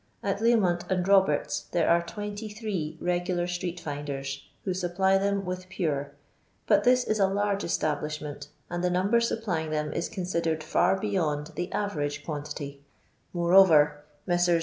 At 0.23 0.39
Leomont 0.39 0.81
and 0.89 1.05
UoberU's 1.05 1.65
there 1.73 1.87
are 1.87 2.01
23 2.01 2.97
re 2.99 3.19
gular 3.19 3.43
stree^finders, 3.45 4.41
who 4.63 4.73
supply 4.73 5.19
them 5.19 5.45
with 5.45 5.69
pure, 5.69 6.13
but 6.65 6.83
this 6.83 7.03
is 7.03 7.19
a 7.19 7.27
large 7.27 7.63
establishment, 7.63 8.47
and 8.67 8.83
the 8.83 8.89
number 8.89 9.21
supplying 9.21 9.69
them 9.69 9.93
is 9.93 10.09
considered 10.09 10.63
far 10.63 10.99
beyond 10.99 11.51
the 11.55 11.67
avero};e 11.67 12.25
quantity; 12.25 12.81
moreover, 13.31 14.03
Messrs. 14.25 14.59